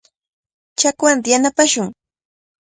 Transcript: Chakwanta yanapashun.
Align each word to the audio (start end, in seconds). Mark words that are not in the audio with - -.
Chakwanta 0.79 1.27
yanapashun. 1.33 1.87